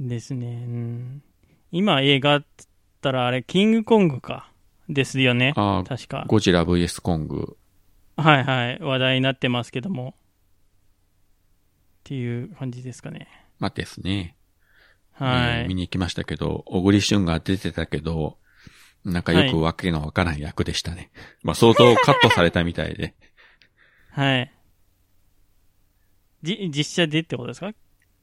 [0.00, 0.46] ですね。
[0.46, 1.22] うん、
[1.72, 2.68] 今映画っつっ
[3.00, 4.50] たらあれ、キングコングか。
[4.88, 5.52] ですよね。
[5.56, 6.24] ああ、確か。
[6.28, 7.58] ゴジラ VS コング。
[8.16, 8.78] はいはい。
[8.80, 10.14] 話題になってますけども。
[10.16, 13.28] っていう感じですかね。
[13.58, 14.34] まあですね。
[15.12, 15.60] はい。
[15.60, 18.38] えー見に行きましたけど、小栗旬が出てたけど、
[19.04, 21.10] なんかよくわけのわからん役でしたね。
[21.42, 23.14] まあ相当カットされたみたいで。
[24.12, 24.52] はい。
[26.42, 27.72] じ、実写でってことですか？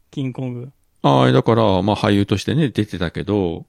[0.09, 0.71] キングコング。
[1.07, 3.67] ああ、だから、まあ俳優としてね、出てたけど、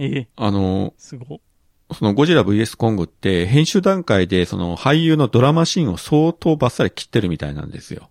[0.00, 1.40] ええ、あの、すご。
[1.92, 8.10] そのゴジラ VS コングって編集段階でその俳優のドラマシーンを相当バッサリ切ってるみたいなんですよ。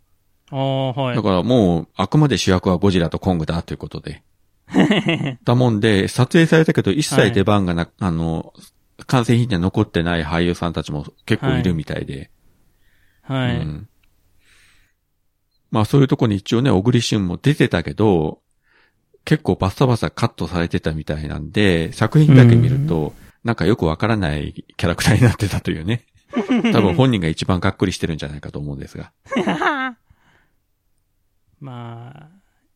[0.50, 1.22] ああ、はいだ。
[1.22, 4.24] からもうあくまで主役はゴジラとコングだということで。
[5.44, 8.54] だもんで、撮影されたけど一切出番がな、あの、
[9.06, 12.32] 完成品には残ってない俳優さんたちも結構いるみたいで。
[13.22, 13.58] はい。
[13.58, 13.90] うん。
[15.72, 18.42] まあそういうとこに一応ね、小栗旬も出てたけど、
[19.26, 26.06] 結構バッサバサカットされてたみたいなんで、作品だけ見ると、なんかよくわからないキャラクターになってたというね。
[26.72, 29.12] 多分本人が一番がっくりしてるんじゃないかと思うんですが。
[31.60, 32.30] まあ、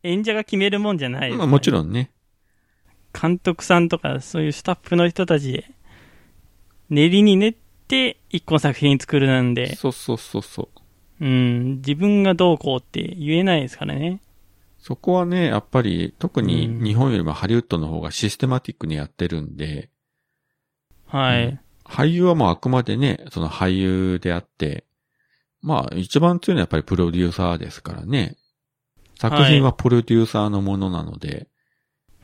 [0.04, 1.74] 演者が決めるもんじゃないです、まあもちん。
[1.74, 2.12] ろんね。
[3.20, 5.72] 監督さんとか、そういうスタッフの人たちで、
[6.90, 7.56] 練りに練っ
[7.88, 10.81] て一個の作品作るなんで、そうそうそうそう。
[11.22, 14.22] うん、自分がどうこうって言えないですからね。
[14.80, 19.90] そこはね、やっぱり特にうん日本よりもハリウッドの方がシステマティックにやってるんで、
[21.06, 21.46] はい。
[21.46, 24.86] うん俳優はもうあくまでね、その俳優であって、
[25.62, 28.38] まあ一番強いのはやっぱりプロデューサーですからね。
[29.20, 31.50] 作品はプロデューサーのものなので、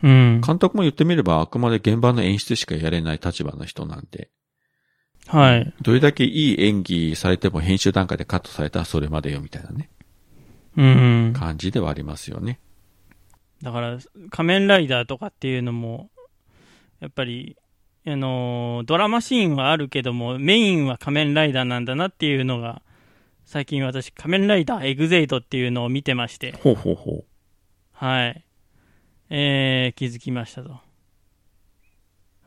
[0.01, 0.41] うん。
[0.41, 4.29] 監督も言ってみればあくまで現場の演出しかやれない立場の人なんで、
[5.27, 5.73] はい。
[5.81, 9.89] どれだけいい演技されても編集段階でカットされたらそれまでよみたいなね、
[10.77, 11.33] うん。
[11.33, 12.59] 感じではありますよね。
[13.61, 13.97] だから、
[14.29, 16.09] 仮面ライダーとかっていうのも、
[16.99, 17.57] やっぱり、
[18.05, 22.81] あのードラマシーンはあるけども、メインは仮面ライダーなんだなっていうのが、
[23.45, 27.25] 最近私、仮面ライダーエグゼイドっていうのを見てまして、ほうほうほ
[27.91, 28.45] はい。
[29.29, 30.79] えー、気づきましたと。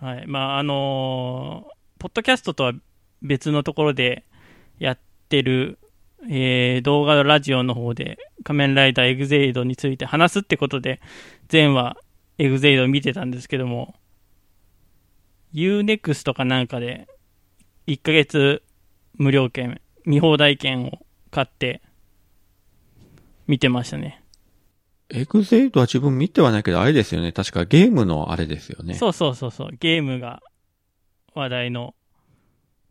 [0.00, 0.26] はい。
[0.26, 2.72] まあ、あのーポッドキャストとは
[3.20, 4.24] 別のところで
[4.78, 5.78] やってる、
[6.30, 11.02] えー、動画ラジオの方で仮面ライダーエグゼイドについて話すってことで、
[11.52, 11.98] 前話
[12.38, 13.94] エグゼイドを見てたんですけども、
[15.52, 17.06] Unext とかなんかで、
[17.86, 18.62] 1ヶ月
[19.18, 21.00] 無料券、見放題券を
[21.30, 21.82] 買って、
[23.46, 24.24] 見てましたね。
[25.10, 25.18] う。
[25.18, 27.32] エグゼイドは自分見てはないけど、あれですよね。
[27.32, 28.94] 確かゲームのあれですよね。
[28.94, 30.42] そうそうそうそう、ゲームが
[31.34, 31.94] 話題の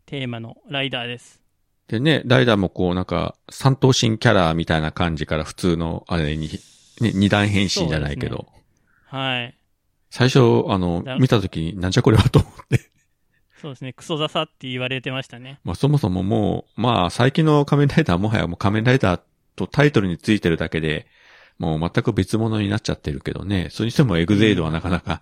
[0.06, 1.40] テーマのライダーです。
[1.88, 6.48] でね、ライダーもこうなんか、三頭身キャラみたいな感じから普通のあれに、
[7.00, 8.36] ね、二段変身じゃないけど、
[9.10, 9.54] そうはい。
[10.10, 12.90] 最初、あのだ、見た時になんじゃこれはと思って。
[13.60, 15.60] そうですね、クソザサって言われてましたね。
[15.64, 19.20] まあそもそももう、まあ最近の仮面ライダーはもはやもう仮面ライダー
[19.56, 21.06] とタイトルについてるだけで、
[21.58, 23.68] もう全く別物になっちゃってるけどね。
[23.70, 25.20] それにしてもエグゼイドはなかなか、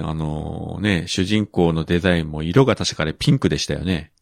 [0.00, 4.12] あのね、主人公のデザインも色が確かあれピンクでしたよね。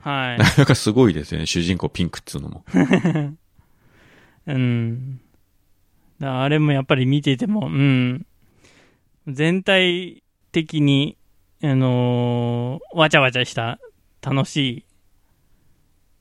[0.00, 0.44] はいな。
[0.44, 2.64] かなかすごいですよね、主人公ピンクっつうのも。
[4.46, 5.20] うん。
[6.18, 8.26] だあれもやっぱり見てても、うん。
[9.28, 11.16] 全体的に、
[11.62, 13.78] あのーわちゃわちゃした
[14.20, 14.84] 楽しい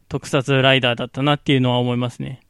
[0.07, 2.41] 特撮ライダーだったなっていうのは思いますね。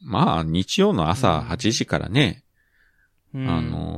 [0.00, 2.44] まあ、日曜の朝8時からね、
[3.34, 3.97] うん、あの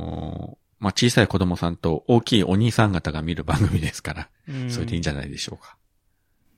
[0.81, 5.77] まあ小さい子供さんと大きいお兄さん方が見る番組ですから、うんそれでいいんじゃないでしょうか。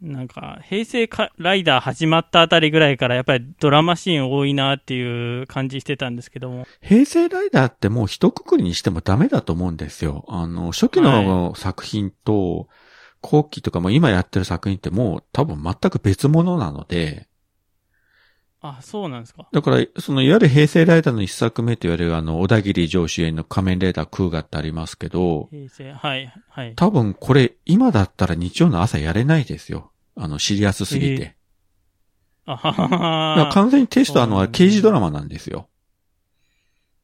[0.01, 6.67] なんか、平成かライダー始まったあたりぐらいから、やっぱりドラマシーン多いなっていう感じしてたんですけども。
[6.81, 10.25] 平成ライダーってもう一括りにしてもダメだと思うんですよ。
[10.28, 12.67] あの、初期の作品と、
[13.22, 17.29] 後期とかも今やってる作品ってもう多分全く別物なので、
[18.66, 19.46] あ、そうなんですか。
[19.51, 26.74] だから、そのいわゆる平成ライダーの一作目と言われるあの、小田切城主演の仮面ライダークーガってありますけど、平成、はい、はい。
[26.75, 29.92] 多分これ今だったら日曜の朝やれないですよ。
[30.15, 31.36] あの、シリアスすぎて。
[32.45, 33.51] あはだからはは。
[33.51, 35.68] 完全にテイストはあの、刑事ドラマなんですよ。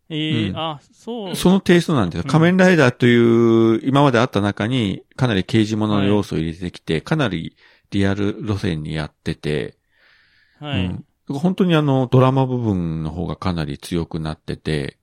[0.10, 1.36] えーうんあ、そう。
[1.36, 2.24] そのテイストなんですよ。
[2.26, 7.58] うん仮面ライダーという、今まであった中に、かなり刑事物の要素を入れてきて、かなり
[7.92, 9.78] リアル路線にやってて、
[10.60, 10.86] はい。
[10.86, 11.06] うん
[11.38, 14.98] 本当にあの、ドラマ部分の方がかなり強くなってて、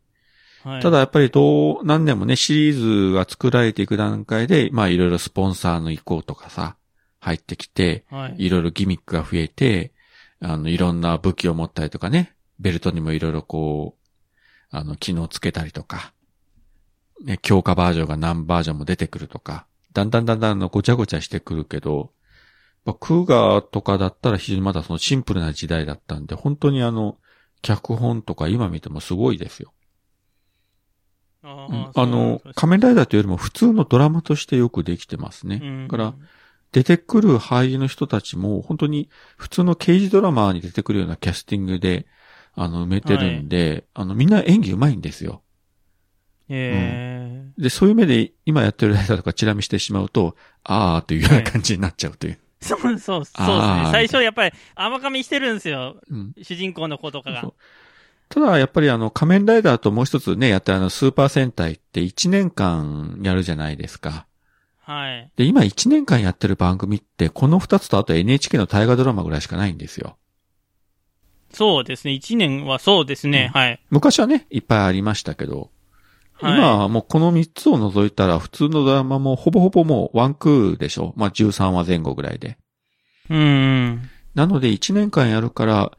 [0.64, 6.76] はい、ただやっぱりどう、何年もね、シリーズが作られていく段階で、まあいろいろスポンサーの意向とかさ、
[7.20, 9.93] 入ってきて、はい、いろいろギミックが増えて、
[10.40, 14.06] あの、いろんな武器を持ったりとかね、ベルトにもいろいろこう、
[14.70, 16.12] あの、機能つけたりとか、
[17.25, 22.11] ね、強化バージョンが何バージョンも出てくるとか、だんだんだんだんのごちゃごちゃしてくるけど、
[22.87, 27.19] まあ、クーガーとかだったら非常にまだそのシンプルな時代だったんで、本当にあの、
[27.61, 29.73] 脚本とか今見てもすごいですよ。
[31.43, 35.61] あうんーあの、仮面ライダーというよりも普通のドラマとしてよくできてますね。
[35.62, 36.15] うんだから、
[36.71, 42.06] 出てくる俳優の人たちも、本当に普通の刑事ドラマに出てくるようなキャスティングで、
[42.55, 45.43] あの、埋めてるんで、あの、みんな演技上手いんですよ。
[46.49, 52.38] えで、そういう目で今やってるライダーとかチラ見してしまうと、あーというような感じになっちゃうという。
[52.74, 53.88] ー、そう、そう、そうですね。
[53.92, 55.96] 最初やっぱり甘噛みしてるんですよ。
[56.10, 56.32] うん。
[56.42, 57.54] 主人公の子とかがそう。
[58.28, 64.26] ただ、やっぱりあの、仮面ライダーともう一つね、やったあの、スーパー戦隊って1年間やるじゃないですか。
[64.80, 65.30] はい。
[65.36, 70.16] で、今1年間やってる番組って、この2つとあと NHK の大河ドラマぐらいしかないんですよ。
[71.52, 72.12] そうですね。
[72.12, 73.50] 一年はそうですね。
[73.54, 73.80] はい。
[73.90, 75.70] 昔はね、いっぱいありましたけど、
[76.38, 81.15] はい今はもうこの3つを除いたら、普通のドラマもほぼほぼもうワンクールでしょ？
[81.17, 82.59] まあ13話前後ぐらいで。
[83.31, 84.11] うんうん。
[84.35, 85.93] なので1年間やるから、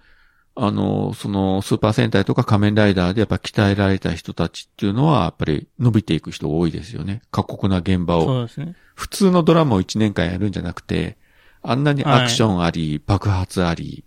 [0.59, 7.21] あの、そのスーパー戦隊とか仮面ライダーでやっぱ鍛えられた人たちっていうのは、やっぱり伸びていく人が多いですよね。
[7.31, 8.25] 過酷な現場を。
[8.25, 8.75] そうですね。
[8.95, 11.17] 普通のドラマを1年間やるんじゃなくて、
[11.61, 14.03] あんなにアクションあり、爆発あり、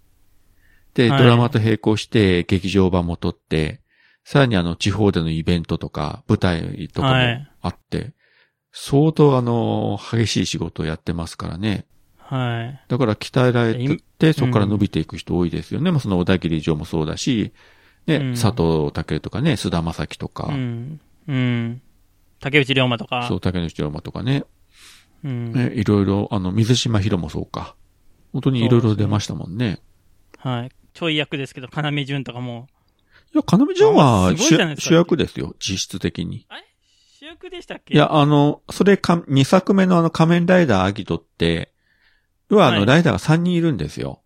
[0.95, 3.80] で、はいドラマと並行して劇場版も撮って、
[4.25, 8.13] さらにあの地方でのイベントとか舞台とかもはいあって、
[8.73, 11.87] 相当あの、激しい仕事をやってますからね。
[12.17, 12.81] はい。
[12.89, 15.91] だから鍛えられてそこから伸びていく人多いですよね。
[15.91, 17.53] まあその小田切城もそうだし、
[18.07, 21.01] ね、うん佐藤健とかね、菅田将暉とか、うん。
[21.27, 21.83] うん。
[22.39, 23.27] 竹内涼真とか。
[23.29, 24.45] そう、竹野内龍馬とかね、
[25.25, 25.53] うん。
[25.53, 27.77] ね、いろいろ、あの、水島ヒロもそうか。
[28.33, 29.81] 本当にいろいろ出ましたもんね。
[30.39, 30.71] はい。
[30.95, 32.69] ちょい役ですけど、要潤とかも。
[33.33, 36.47] いや、要潤はあすごい主じゃないですか主役ですよ、実質的に。
[37.19, 41.73] 主役でしたっけいや、あの、それか、2作目のあの仮面ライダーアギトって、
[42.49, 44.23] はあの、いライダーが3人いるんですよ。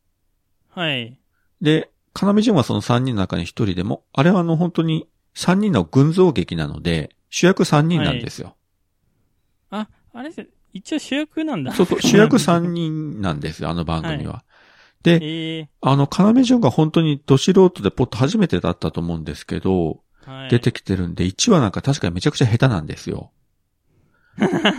[0.70, 1.18] はい。
[1.60, 1.90] で、
[2.20, 8.56] 要潤はその3人の中に1人でも、あれはあの、本当に3人の群像劇なので、主役3人なんですよ。
[9.70, 11.72] あ、あれです一応主役なんだ。
[11.72, 14.44] そうそう、主役3人なんですよ、あの番組は。
[15.04, 20.50] で、ええあの、要潤が本当にど素人でポッと初めてだったと思うんですけど、はい。
[20.50, 23.30] 出てきてるんで、1話なんか確かにめちゃくちゃ下手なんですよ。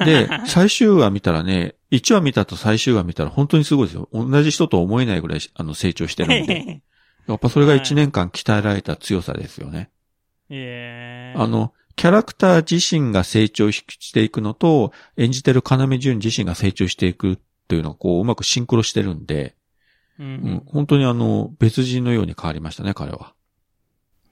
[0.04, 4.10] で、最終話見たらね、1話見たと最終話見たら本当にすごいですよ。
[4.12, 6.82] 同じ人と思えないぐらいあの成長してるんで。
[7.28, 9.90] やっぱそれが1年間鍛えられた強さですよね。
[10.50, 19.55] ええあ、の、キャラクター自身が成長していくのと、演じてる要潤自身が成長していくというのをこう、うまくシンクロしてるんで、
[20.20, 20.64] ううんん。
[20.66, 23.34] 本当にあの、別人のように変わりましたね、彼は。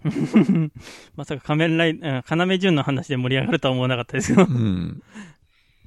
[1.15, 4.53] まさか仮面ライ、うん要潤の話で盛り上がるとは思わなかったですよう。
[4.53, 5.01] ん。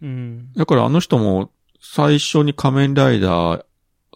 [0.02, 0.52] うん。
[0.54, 1.50] だからあの人も
[1.80, 3.64] 最初に仮面ライダー、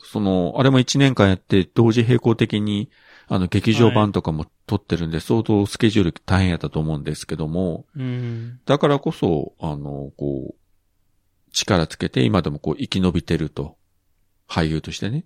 [0.03, 2.91] その、あれも1年間やって同時並行的に
[3.29, 8.61] あの劇場版とかも撮ってるんで、相当スケジュール大変やったと思うんですけども、うん。
[8.65, 10.61] だからこそ、あの、こう、
[11.53, 13.77] 力つけて今でもこう生き延びてると。
[14.51, 15.25] 俳優としてね。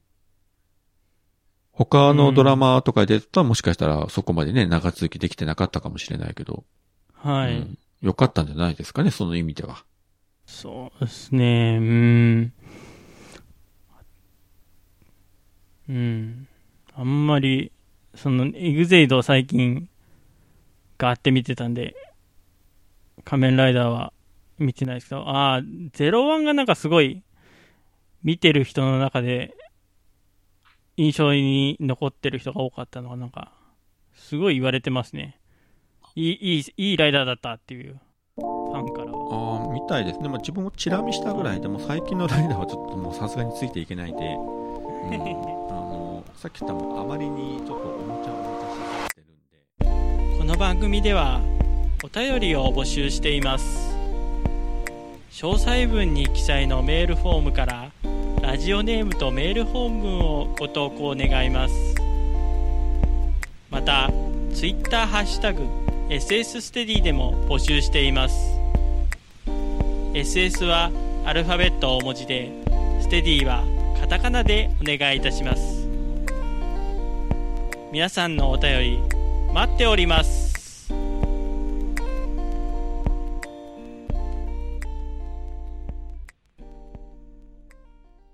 [1.76, 6.64] 他のドラマとかで出たらもしかしたらそこまでね、長続きできてなかったかもしれないけど、
[7.14, 7.56] はい。
[7.56, 9.82] うんよかったんじゃないですかね、その意味では。
[10.44, 11.78] そうですね。
[11.80, 12.52] うん。
[15.88, 16.48] うん。
[16.94, 17.72] あんまり、
[18.14, 19.88] その、エグゼイドを最近、
[20.98, 21.96] ガーって見てたんで、
[23.24, 24.12] 仮面ライダーは
[24.58, 25.62] 見てないですけど、ああ、
[25.94, 27.22] ゼロワンがなんかすごい、
[28.22, 29.54] 見てる人の中で、
[30.96, 33.52] 印象に残ってる人が多かったのが、なんか、
[34.14, 35.40] すごい言われてますね。
[36.14, 38.00] いい、いい、いいライダーだったっていう、
[38.36, 39.64] ファンからは。
[39.64, 40.28] ああ、みたいですね。
[40.28, 50.38] まあ、自分もチラ見したぐらいでも最近のライダーはちょっともうさすがについていけないんで、うん、あの、さっき言ったもあまりにちょっとおもちゃおもちゃしすぎてるんで。
[50.38, 51.40] この番組では
[52.04, 53.96] お便りを募集しています
[55.30, 57.83] 詳細文に記載のメールフォームから
[58.54, 61.74] ラジオネームとメール本文をご投稿願います。
[63.68, 64.08] また
[64.54, 65.64] ツイッターハッシュタグ
[66.08, 68.36] SS ステディでも募集しています。
[70.12, 70.92] SS は
[71.26, 72.52] アルファベット大文字で
[73.00, 73.64] ステディは
[74.00, 75.88] カタカナでお願いいたします。
[77.90, 78.98] 皆さんのお便り
[79.52, 80.53] 待っております。